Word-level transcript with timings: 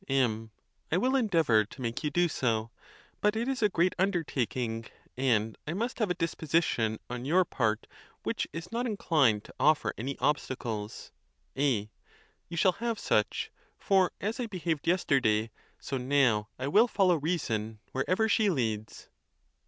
M. 0.09 0.49
1 0.89 0.99
will 0.99 1.15
endeavor 1.15 1.63
to 1.63 1.79
make 1.79 2.03
you 2.03 2.09
do 2.09 2.27
so; 2.27 2.71
but 3.19 3.35
it 3.35 3.47
is 3.47 3.61
a 3.61 3.69
great 3.69 3.93
70 3.99 4.17
THE 4.17 4.23
TUSCULAN 4.23 4.25
DISPUTATIONS. 4.25 4.93
undertaking, 5.15 5.45
and 5.45 5.57
I 5.67 5.73
must 5.77 5.99
have 5.99 6.09
a 6.09 6.15
disposition 6.15 6.97
on 7.07 7.23
your 7.25 7.45
part 7.45 7.85
which 8.23 8.47
is 8.51 8.71
not 8.71 8.87
inclined 8.87 9.43
to 9.43 9.53
offer 9.59 9.93
any 9.99 10.17
obstacles, 10.17 11.11
A. 11.55 11.91
You 12.49 12.57
shall 12.57 12.71
have 12.81 12.97
such: 12.97 13.51
for 13.77 14.11
as 14.19 14.39
I 14.39 14.47
behaved 14.47 14.87
yesterday, 14.87 15.51
so 15.79 15.97
now 15.99 16.49
I 16.57 16.67
will 16.67 16.87
follow 16.87 17.17
reason 17.17 17.77
wherever 17.91 18.27
she 18.27 18.49
leads. 18.49 19.07